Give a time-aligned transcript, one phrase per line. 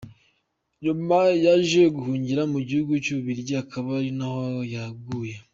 [0.83, 4.43] Nyuma yaje guhungura mu gihugu cy’u Bubiligi akaba ari naho
[4.73, 5.35] yaguye.